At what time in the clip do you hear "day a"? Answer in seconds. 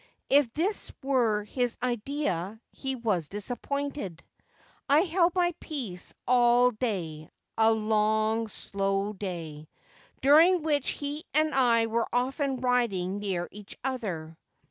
6.71-7.71